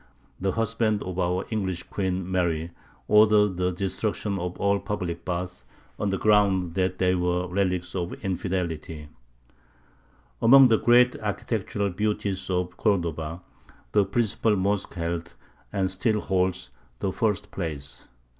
the 0.39 0.53
husband 0.53 1.03
of 1.03 1.19
our 1.19 1.45
English 1.51 1.83
Queen 1.83 2.31
Mary, 2.31 2.71
ordered 3.07 3.57
the 3.57 3.71
destruction 3.71 4.39
of 4.39 4.59
all 4.59 4.79
public 4.79 5.23
baths, 5.23 5.63
on 5.99 6.09
the 6.09 6.17
ground 6.17 6.73
that 6.73 6.97
they 6.97 7.13
were 7.13 7.47
relics 7.47 7.93
of 7.93 8.13
infidelity. 8.25 9.09
[Illustration: 9.11 9.15
GATE 9.29 9.57
OF 9.61 9.69
THE 9.69 9.77
MOSQUE 9.77 9.93
OF 10.15 10.21
CORDOVA.] 10.23 10.55
Among 10.55 10.67
the 10.69 10.83
great 10.85 11.21
architectural 11.23 11.89
beauties 11.91 12.49
of 12.49 12.77
Cordova, 12.77 13.41
the 13.91 14.05
principal 14.05 14.55
mosque 14.55 14.93
held, 14.95 15.35
and 15.71 15.91
still 15.91 16.19
holds, 16.21 16.71
the 16.97 17.11
first 17.11 17.51
place. 17.51 18.07